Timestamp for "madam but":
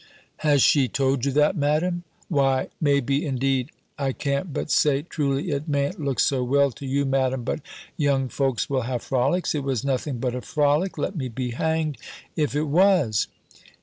7.05-7.61